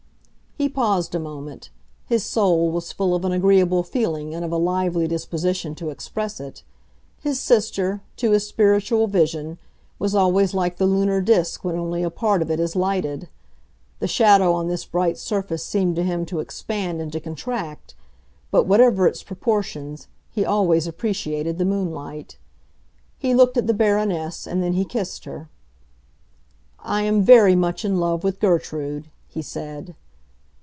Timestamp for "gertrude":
28.39-29.09